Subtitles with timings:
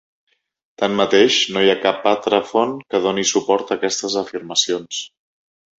[0.83, 5.07] Tanmateix, no hi ha cap altra font que doni suport a aquestes afirmacions.